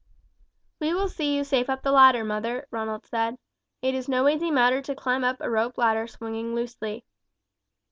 "We 0.79 0.95
will 0.95 1.09
see 1.09 1.37
you 1.37 1.43
safe 1.43 1.69
up 1.69 1.83
the 1.83 1.91
ladder, 1.91 2.23
mother," 2.23 2.67
Ronald 2.71 3.05
said. 3.05 3.37
"It 3.83 3.93
is 3.93 4.09
no 4.09 4.27
easy 4.27 4.49
matter 4.49 4.81
to 4.81 4.95
climb 4.95 5.23
up 5.23 5.37
a 5.39 5.47
rope 5.51 5.77
ladder 5.77 6.07
swinging 6.07 6.55
loosely." 6.55 7.05